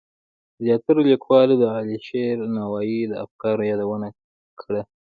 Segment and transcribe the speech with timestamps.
[0.63, 4.07] زیاترو لیکوالو د علیشیر نوایی د افکارو یادونه
[4.61, 4.81] کړه.